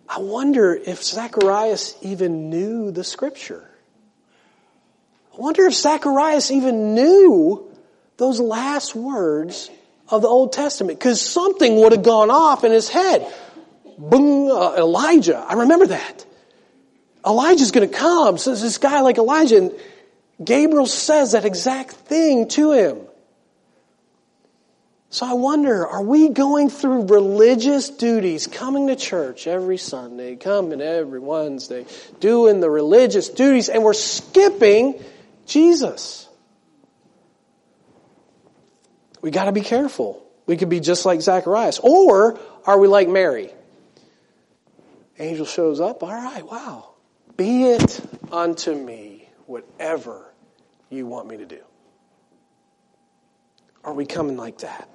[0.09, 3.69] I wonder if Zacharias even knew the scripture.
[5.33, 7.71] I wonder if Zacharias even knew
[8.17, 9.69] those last words
[10.09, 13.31] of the Old Testament because something would have gone off in his head.
[13.99, 15.37] Boom, uh, Elijah.
[15.37, 16.25] I remember that.
[17.25, 18.39] Elijah's going to come.
[18.39, 19.71] So this guy like Elijah, and
[20.43, 22.97] Gabriel says that exact thing to him.
[25.11, 30.81] So I wonder, are we going through religious duties, coming to church every Sunday, coming
[30.81, 31.87] every Wednesday,
[32.19, 35.03] doing the religious duties, and we're skipping
[35.47, 36.27] Jesus?
[39.21, 40.23] We gotta be careful.
[40.45, 41.79] We could be just like Zacharias.
[41.79, 43.49] Or are we like Mary?
[45.17, 46.91] Angel shows up, all right, wow.
[47.35, 47.99] Be it
[48.31, 50.31] unto me whatever
[50.91, 51.61] you want me to do.
[53.83, 54.87] Are we coming like that?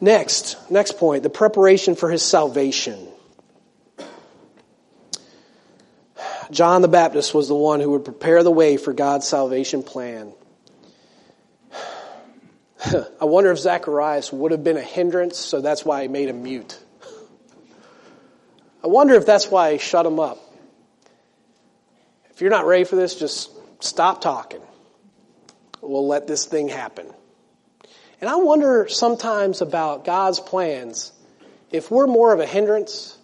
[0.00, 3.08] Next, next point, the preparation for his salvation.
[6.50, 10.32] John the Baptist was the one who would prepare the way for God's salvation plan.
[13.20, 16.42] I wonder if Zacharias would have been a hindrance, so that's why he made him
[16.42, 16.78] mute.
[18.82, 20.38] I wonder if that's why he shut him up.
[22.30, 24.62] If you're not ready for this, just stop talking.
[25.82, 27.06] We'll let this thing happen.
[28.20, 31.12] And I wonder sometimes about God's plans
[31.70, 33.16] if we're more of a hindrance.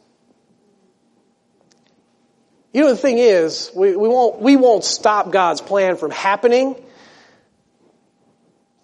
[2.73, 6.77] You know, the thing is, we, we, won't, we won't stop God's plan from happening,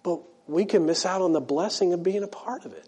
[0.03, 2.87] but we can miss out on the blessing of being a part of it.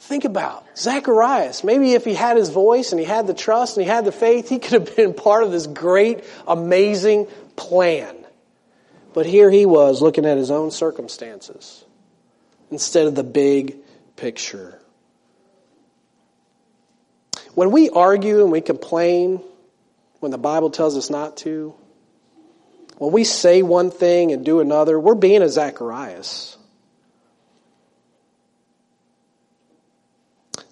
[0.00, 1.64] Think about Zacharias.
[1.64, 4.12] Maybe if he had his voice and he had the trust and he had the
[4.12, 8.23] faith, he could have been part of this great, amazing plan.
[9.14, 11.84] But here he was looking at his own circumstances
[12.70, 13.76] instead of the big
[14.16, 14.80] picture.
[17.54, 19.40] When we argue and we complain
[20.18, 21.74] when the Bible tells us not to,
[22.98, 26.56] when we say one thing and do another, we're being a Zacharias.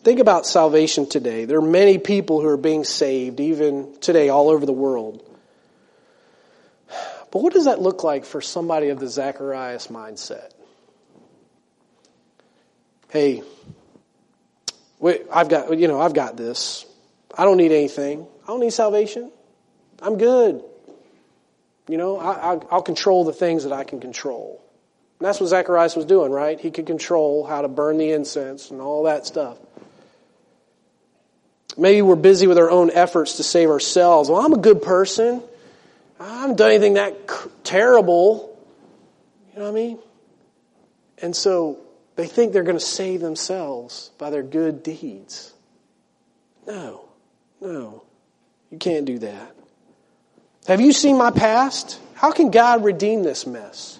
[0.03, 1.45] Think about salvation today.
[1.45, 5.23] There are many people who are being saved, even today, all over the world.
[7.33, 10.51] But what does that look like for somebody of the Zacharias mindset?
[13.09, 13.43] Hey,
[15.33, 16.85] I've got, you know, I've got this.
[17.37, 18.27] I don't need anything.
[18.45, 19.33] I don't need salvation.
[20.03, 20.63] I'm good.
[21.89, 24.63] You know, I, will control the things that I can control.
[25.19, 26.61] And that's what Zacharias was doing, right?
[26.61, 29.57] He could control how to burn the incense and all that stuff.
[31.79, 34.29] Maybe we're busy with our own efforts to save ourselves.
[34.29, 35.43] Well, I'm a good person.
[36.23, 37.15] I haven't done anything that
[37.65, 38.57] terrible.
[39.53, 39.99] You know what I mean?
[41.19, 41.81] And so
[42.17, 45.53] they think they're going to save themselves by their good deeds.
[46.67, 47.09] No,
[47.61, 48.05] no,
[48.71, 49.57] you can't do that.
[50.69, 51.99] Have you seen my past?
[52.15, 53.99] How can God redeem this mess?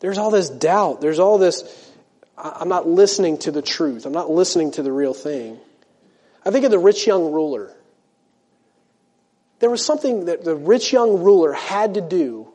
[0.00, 1.02] There's all this doubt.
[1.02, 1.90] There's all this,
[2.38, 4.06] I'm not listening to the truth.
[4.06, 5.58] I'm not listening to the real thing.
[6.46, 7.74] I think of the rich young ruler.
[9.60, 12.48] There was something that the rich young ruler had to do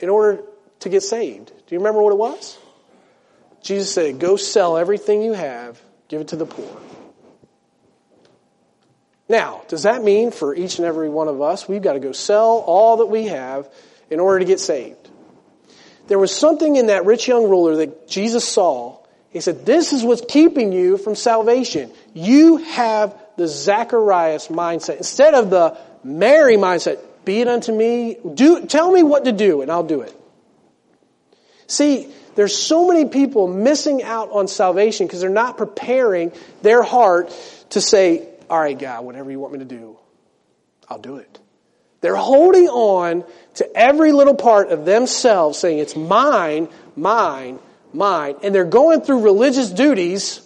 [0.00, 0.42] in order
[0.80, 1.48] to get saved.
[1.48, 2.58] Do you remember what it was?
[3.62, 6.80] Jesus said, Go sell everything you have, give it to the poor.
[9.28, 12.12] Now, does that mean for each and every one of us, we've got to go
[12.12, 13.68] sell all that we have
[14.10, 15.08] in order to get saved?
[16.08, 18.98] There was something in that rich young ruler that Jesus saw.
[19.30, 21.92] He said, This is what's keeping you from salvation.
[22.14, 24.98] You have the Zacharias mindset.
[24.98, 29.62] Instead of the Mary mindset, be it unto me, do, tell me what to do
[29.62, 30.14] and I'll do it.
[31.68, 37.30] See, there's so many people missing out on salvation because they're not preparing their heart
[37.70, 39.98] to say, all right, God, whatever you want me to do,
[40.88, 41.38] I'll do it.
[42.00, 43.24] They're holding on
[43.54, 47.58] to every little part of themselves saying, it's mine, mine,
[47.92, 48.36] mine.
[48.42, 50.40] And they're going through religious duties,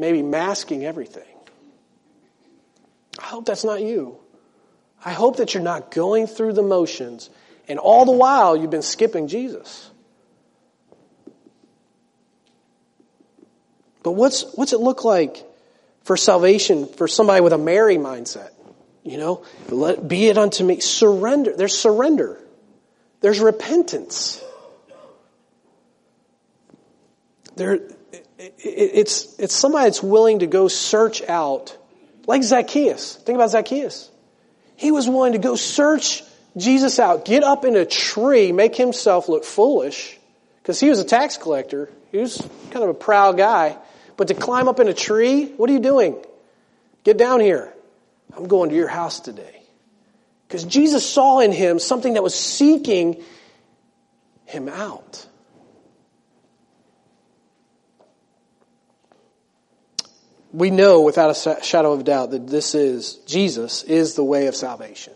[0.00, 1.22] maybe masking everything.
[3.18, 4.18] I hope that's not you.
[5.04, 7.30] I hope that you're not going through the motions
[7.68, 9.90] and all the while you've been skipping Jesus.
[14.02, 15.46] But what's, what's it look like
[16.04, 18.50] for salvation for somebody with a Mary mindset.
[19.04, 20.80] You know, let be it unto me.
[20.80, 21.56] Surrender.
[21.56, 22.38] There's surrender.
[23.20, 24.42] There's repentance.
[27.56, 27.80] There,
[28.58, 31.76] it's, it's somebody that's willing to go search out,
[32.26, 33.16] like Zacchaeus.
[33.16, 34.10] Think about Zacchaeus.
[34.76, 36.22] He was willing to go search
[36.56, 40.18] Jesus out, get up in a tree, make himself look foolish,
[40.62, 41.90] because he was a tax collector.
[42.10, 43.76] He was kind of a proud guy.
[44.16, 46.16] But to climb up in a tree, what are you doing?
[47.04, 47.72] Get down here.
[48.36, 49.62] I'm going to your house today.
[50.46, 53.22] Because Jesus saw in him something that was seeking
[54.46, 55.26] him out.
[60.52, 64.56] We know without a shadow of doubt that this is, Jesus is the way of
[64.56, 65.12] salvation.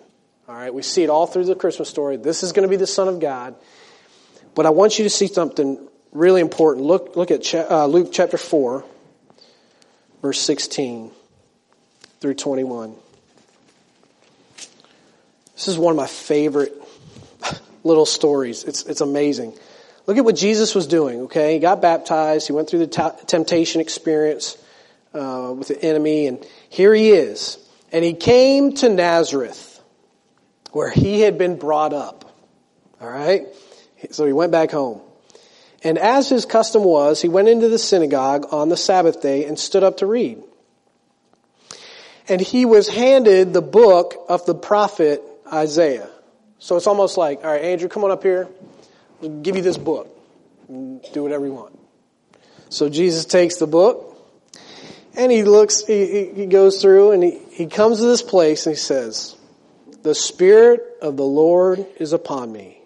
[0.48, 2.16] All right, we see it all through the Christmas story.
[2.16, 3.54] This is going to be the Son of God.
[4.54, 5.78] But I want you to see something
[6.12, 6.86] really important.
[6.86, 8.84] Look, look at uh, Luke chapter 4
[10.24, 11.10] verse 16
[12.20, 12.94] through 21.
[15.52, 16.72] This is one of my favorite
[17.84, 18.64] little stories.
[18.64, 19.52] It's, it's amazing.
[20.06, 21.52] Look at what Jesus was doing, okay?
[21.52, 22.46] He got baptized.
[22.46, 24.56] He went through the temptation experience
[25.14, 27.58] uh, with the enemy, and here he is.
[27.92, 29.80] And he came to Nazareth,
[30.72, 32.24] where he had been brought up.
[33.00, 33.46] All right?
[34.10, 35.00] So he went back home.
[35.82, 39.58] And as his custom was, he went into the synagogue on the Sabbath day and
[39.58, 40.42] stood up to read.
[42.26, 45.22] And he was handed the book of the prophet
[45.52, 46.08] Isaiah.
[46.58, 48.48] So it's almost like, all right, Andrew, come on up here.
[49.22, 50.08] I'll give you this book.
[50.66, 51.78] Do whatever you want.
[52.70, 54.13] So Jesus takes the book
[55.16, 58.74] and he looks, he, he goes through and he, he comes to this place and
[58.74, 59.36] he says,
[60.02, 62.82] the Spirit of the Lord is upon me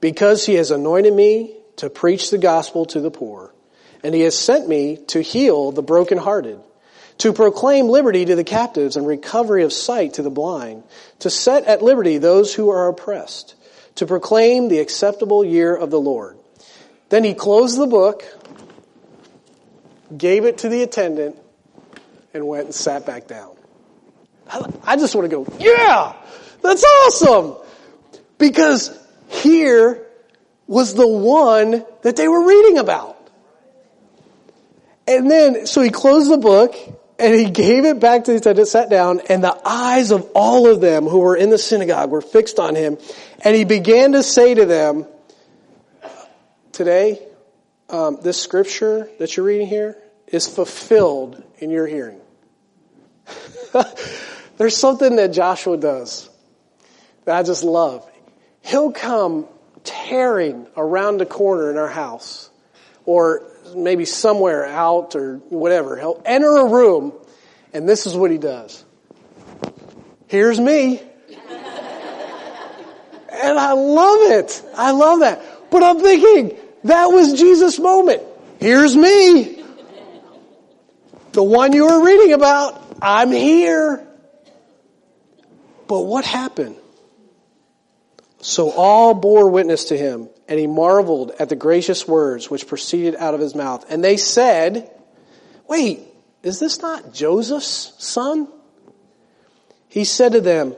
[0.00, 3.52] because he has anointed me to preach the gospel to the poor.
[4.02, 6.60] And he has sent me to heal the brokenhearted,
[7.18, 10.84] to proclaim liberty to the captives and recovery of sight to the blind,
[11.20, 13.54] to set at liberty those who are oppressed,
[13.96, 16.36] to proclaim the acceptable year of the Lord.
[17.08, 18.24] Then he closed the book
[20.16, 21.36] gave it to the attendant,
[22.34, 23.56] and went and sat back down.
[24.84, 26.14] I just want to go, yeah,
[26.60, 27.56] that's awesome.
[28.36, 28.90] Because
[29.28, 30.06] here
[30.66, 33.16] was the one that they were reading about.
[35.06, 36.74] And then, so he closed the book
[37.18, 40.66] and he gave it back to the attendant, sat down, and the eyes of all
[40.66, 42.98] of them who were in the synagogue were fixed on him.
[43.42, 45.06] And he began to say to them,
[46.72, 47.22] today,
[47.88, 52.20] um, this scripture that you're reading here is fulfilled in your hearing.
[54.56, 56.28] There's something that Joshua does
[57.24, 58.08] that I just love.
[58.62, 59.46] He'll come
[59.82, 62.50] tearing around the corner in our house
[63.04, 63.42] or
[63.74, 65.96] maybe somewhere out or whatever.
[65.98, 67.12] He'll enter a room
[67.72, 68.84] and this is what he does.
[70.28, 71.00] Here's me.
[73.30, 74.62] and I love it.
[74.76, 75.42] I love that.
[75.70, 78.22] But I'm thinking, that was Jesus' moment.
[78.60, 79.64] Here's me.
[81.32, 82.83] The one you were reading about.
[83.00, 84.06] I'm here.
[85.86, 86.76] But what happened?
[88.40, 93.16] So all bore witness to him, and he marveled at the gracious words which proceeded
[93.16, 93.86] out of his mouth.
[93.90, 94.90] And they said,
[95.66, 96.00] Wait,
[96.42, 98.48] is this not Joseph's son?
[99.88, 100.76] He said to them,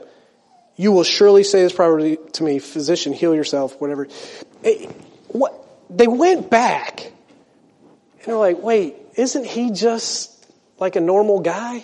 [0.77, 4.07] You will surely say this probably to me, physician, heal yourself, whatever.
[4.63, 4.89] It,
[5.27, 5.53] what,
[5.89, 10.33] they went back, and they're like, Wait, isn't he just
[10.79, 11.83] like a normal guy?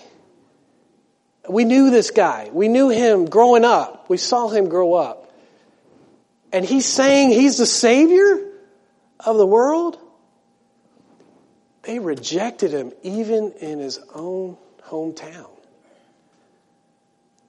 [1.47, 2.49] We knew this guy.
[2.53, 4.09] We knew him growing up.
[4.09, 5.23] We saw him grow up
[6.53, 8.39] and he's saying he's the savior
[9.19, 9.97] of the world,
[11.81, 15.49] they rejected him even in his own hometown.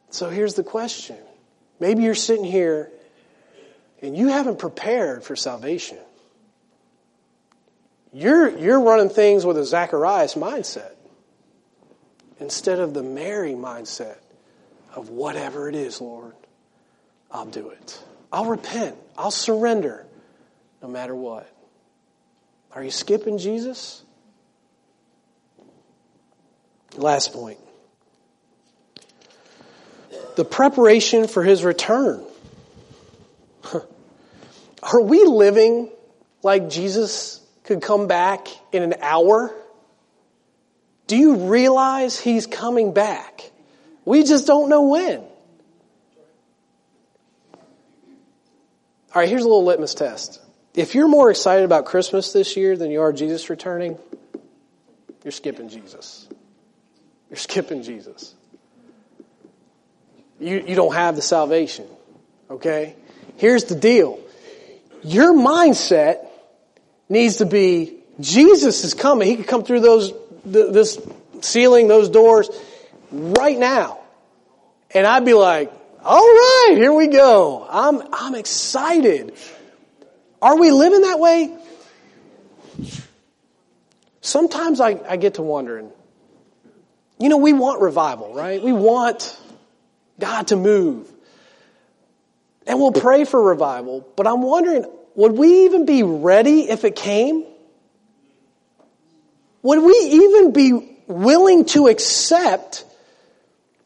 [0.09, 1.19] So here's the question.
[1.79, 2.91] Maybe you're sitting here
[4.01, 5.99] and you haven't prepared for salvation.
[8.13, 10.94] You're, you're running things with a Zacharias mindset
[12.45, 14.19] instead of the Mary mindset
[14.95, 16.35] of whatever it is, Lord,
[17.31, 18.05] I'll do it.
[18.31, 18.97] I'll repent.
[19.17, 20.05] I'll surrender
[20.83, 21.51] no matter what.
[22.73, 24.05] Are you skipping Jesus?
[26.99, 27.59] Last point.
[30.37, 32.23] The preparation for his return.
[34.83, 35.89] Are we living
[36.43, 39.51] like Jesus could come back in an hour?
[41.07, 43.51] Do you realize he's coming back?
[44.05, 45.21] We just don't know when.
[49.15, 50.41] All right, here's a little litmus test.
[50.75, 53.97] If you're more excited about Christmas this year than you are Jesus returning,
[55.23, 56.29] you're skipping Jesus.
[57.31, 58.35] You're skipping Jesus.
[60.41, 61.87] You, you don't have the salvation.
[62.51, 62.97] Okay?
[63.37, 64.21] Here's the deal.
[65.03, 66.27] Your mindset
[67.09, 69.29] needs to be Jesus is coming.
[69.29, 70.13] He could come through those,
[70.45, 71.01] this
[71.41, 72.49] ceiling, those doors
[73.11, 74.01] right now.
[74.91, 75.73] And I'd be like,
[76.03, 77.67] all right, here we go.
[77.69, 79.35] I'm, I'm excited.
[80.43, 81.57] Are we living that way?
[84.21, 85.91] Sometimes I, I get to wondering,
[87.19, 88.63] you know, we want revival, right?
[88.63, 89.39] We want
[90.19, 91.11] God to move.
[92.67, 96.97] And we'll pray for revival, but I'm wondering, would we even be ready if it
[96.97, 97.45] came?
[99.65, 102.85] Would we even be willing to accept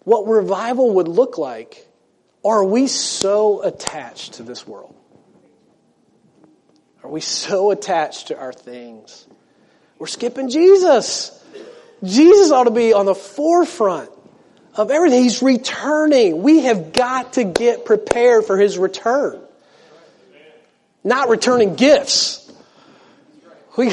[0.00, 1.86] what revival would look like
[2.42, 4.94] or are we so attached to this world?
[7.04, 9.26] Are we so attached to our things?
[10.00, 11.32] We're skipping Jesus.
[12.02, 14.10] Jesus ought to be on the forefront
[14.74, 15.22] of everything.
[15.22, 16.42] He's returning.
[16.42, 19.40] We have got to get prepared for His return.
[21.04, 22.44] Not returning gifts.
[23.76, 23.90] We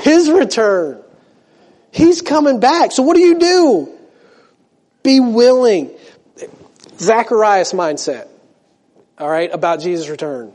[0.00, 1.02] His return.
[1.92, 2.92] He's coming back.
[2.92, 3.98] So what do you do?
[5.02, 5.90] Be willing.
[6.98, 8.28] Zacharias mindset,
[9.18, 10.52] all right, about Jesus' return.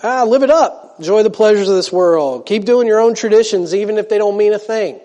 [0.00, 0.94] Ah, live it up.
[0.98, 2.46] Enjoy the pleasures of this world.
[2.46, 5.00] Keep doing your own traditions, even if they don't mean a thing.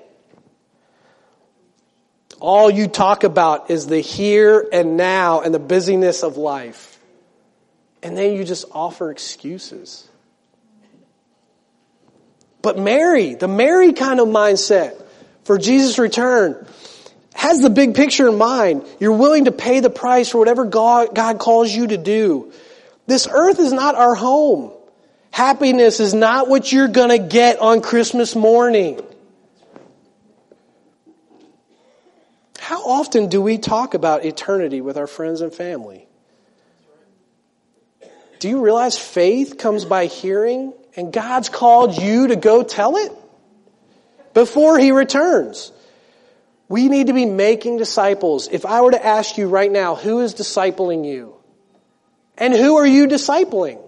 [2.40, 7.00] All you talk about is the here and now and the busyness of life.
[8.04, 10.07] And then you just offer excuses.
[12.62, 15.02] But Mary, the Mary kind of mindset
[15.44, 16.66] for Jesus' return,
[17.34, 18.86] has the big picture in mind.
[19.00, 22.52] You're willing to pay the price for whatever God, God calls you to do.
[23.06, 24.74] This earth is not our home.
[25.32, 29.00] Happiness is not what you're going to get on Christmas morning.
[32.58, 36.08] How often do we talk about eternity with our friends and family?
[38.40, 43.14] Do you realize faith comes by hearing and God's called you to go tell it?
[44.38, 45.72] before he returns.
[46.70, 48.48] We need to be making disciples.
[48.52, 51.34] If I were to ask you right now, who is discipling you?
[52.38, 53.82] And who are you discipling?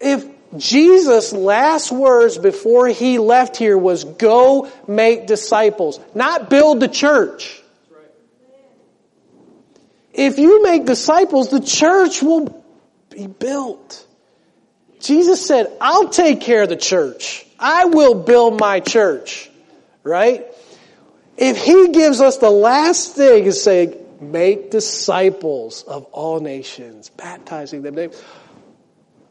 [0.00, 0.26] If
[0.56, 7.62] Jesus' last words before he left here was go make disciples, not build the church.
[10.12, 12.64] If you make disciples, the church will
[13.10, 14.04] be built.
[15.04, 17.46] Jesus said, I'll take care of the church.
[17.58, 19.50] I will build my church.
[20.02, 20.46] Right?
[21.36, 27.82] If he gives us the last thing is saying, make disciples of all nations, baptizing
[27.82, 28.10] them,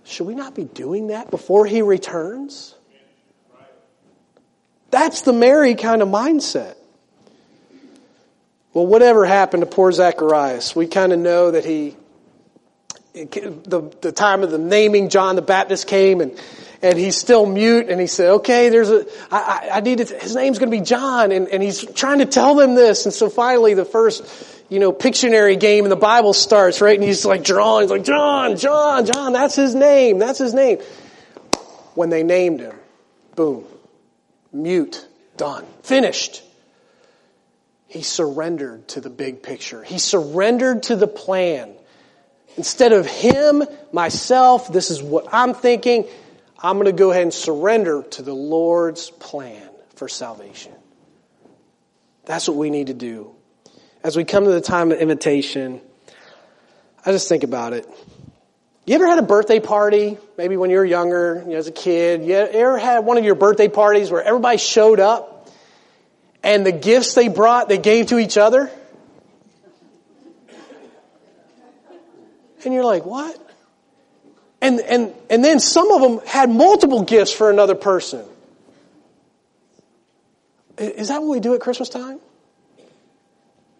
[0.04, 2.76] should we not be doing that before he returns?
[4.92, 6.76] That's the Mary kind of mindset.
[8.74, 10.76] Well, whatever happened to poor Zacharias?
[10.76, 11.96] We kind of know that he,
[13.14, 16.38] the, the time of the naming John the Baptist came and,
[16.82, 20.36] and he's still mute and he said, okay, there's a, I, I need to, his
[20.36, 23.06] name's going to be John and, and he's trying to tell them this.
[23.06, 24.26] And so finally the first,
[24.70, 26.96] you know, Pictionary game in the Bible starts, right?
[26.96, 30.80] And he's like drawing, he's like, John, John, John, that's his name, that's his name.
[31.94, 32.76] When they named him,
[33.36, 33.66] boom,
[34.52, 35.08] mute,
[35.38, 36.42] done, finished.
[37.88, 39.84] He surrendered to the big picture.
[39.84, 41.76] He surrendered to the plan.
[42.58, 46.06] Instead of him, myself, this is what I'm thinking,
[46.60, 50.72] I'm going to go ahead and surrender to the Lord's plan for salvation.
[52.26, 53.36] That's what we need to do.
[54.04, 55.82] As we come to the time of invitation,
[57.06, 57.88] I just think about it.
[58.86, 60.18] You ever had a birthday party?
[60.38, 62.24] Maybe when you were younger, you know, as a kid.
[62.24, 65.50] You ever had one of your birthday parties where everybody showed up
[66.44, 68.70] and the gifts they brought, they gave to each other.
[72.64, 73.38] And you're like, what?
[74.62, 78.24] And, and, and then some of them had multiple gifts for another person.
[80.78, 82.20] Is that what we do at Christmas time?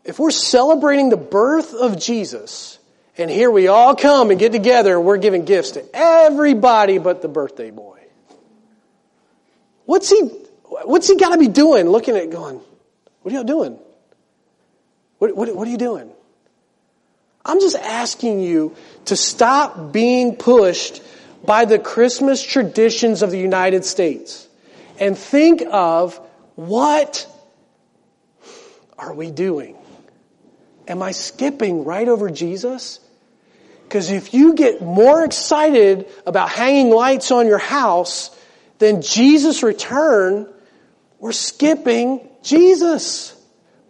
[0.04, 2.78] If we're celebrating the birth of Jesus,
[3.18, 7.30] and here we all come and get together we're giving gifts to everybody but the
[7.30, 8.00] birthday boy.
[9.86, 10.30] What's he,
[10.84, 11.88] What's he got to be doing?
[11.88, 12.60] Looking at going,
[13.22, 13.78] what are y'all doing?
[15.20, 16.12] What, what, what are you doing?
[17.46, 18.76] I'm just asking you
[19.06, 21.02] to stop being pushed
[21.44, 24.48] by the Christmas traditions of the United States
[25.00, 26.18] and think of
[26.56, 27.28] what
[28.98, 29.76] are we doing?
[30.88, 33.00] Am I skipping right over Jesus?
[33.84, 38.36] Because if you get more excited about hanging lights on your house
[38.80, 40.52] than Jesus' return,
[41.20, 43.36] we're skipping Jesus.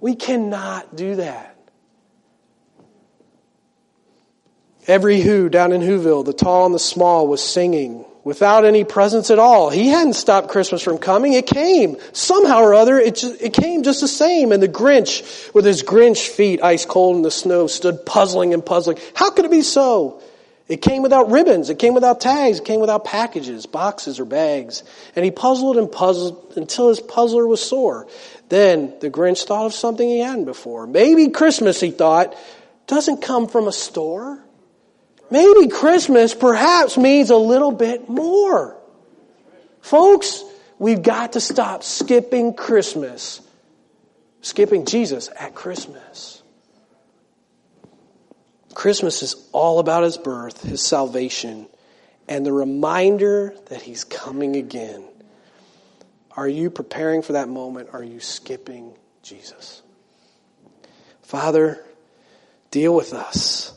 [0.01, 1.52] We cannot do that.
[4.87, 9.29] Every who down in Whoville, the tall and the small, was singing without any presents
[9.31, 9.69] at all.
[9.69, 11.33] He hadn't stopped Christmas from coming.
[11.33, 11.97] It came.
[12.13, 14.51] Somehow or other, it, just, it came just the same.
[14.51, 18.65] And the Grinch, with his Grinch feet ice cold in the snow, stood puzzling and
[18.65, 18.97] puzzling.
[19.13, 20.21] How could it be so?
[20.67, 21.69] It came without ribbons.
[21.69, 22.59] It came without tags.
[22.59, 24.83] It came without packages, boxes, or bags.
[25.15, 28.07] And he puzzled and puzzled until his puzzler was sore.
[28.47, 30.87] Then the Grinch thought of something he hadn't before.
[30.87, 32.35] Maybe Christmas, he thought,
[32.87, 34.39] doesn't come from a store.
[35.33, 38.77] Maybe Christmas perhaps means a little bit more.
[39.81, 40.43] Folks,
[40.77, 43.41] we've got to stop skipping Christmas,
[44.43, 46.43] skipping Jesus at Christmas.
[48.75, 51.65] Christmas is all about his birth, his salvation,
[52.27, 55.03] and the reminder that he's coming again.
[56.37, 57.89] Are you preparing for that moment?
[57.91, 59.81] Are you skipping Jesus?
[61.23, 61.83] Father,
[62.69, 63.72] deal with us.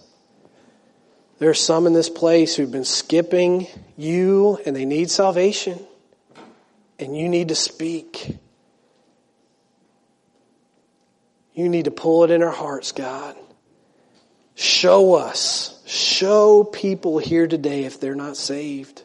[1.38, 3.66] There are some in this place who've been skipping
[3.96, 5.78] you and they need salvation.
[6.98, 8.38] And you need to speak.
[11.52, 13.36] You need to pull it in our hearts, God.
[14.54, 15.82] Show us.
[15.86, 19.02] Show people here today if they're not saved.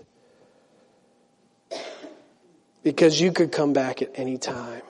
[2.84, 4.82] Because you could come back at any time.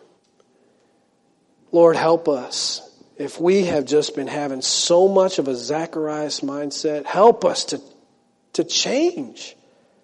[1.72, 2.88] Lord, help us.
[3.22, 7.80] If we have just been having so much of a Zacharias mindset, help us to,
[8.54, 9.56] to change.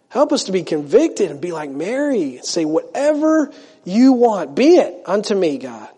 [0.09, 3.51] Help us to be convicted and be like Mary and say, whatever
[3.83, 5.89] you want, be it unto me, God.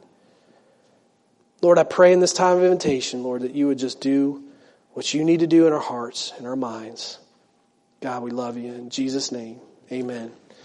[1.62, 4.42] Lord, I pray in this time of invitation, Lord, that you would just do
[4.94, 7.20] what you need to do in our hearts and our minds.
[8.00, 8.74] God, we love you.
[8.74, 9.60] In Jesus' name,
[9.92, 10.32] amen.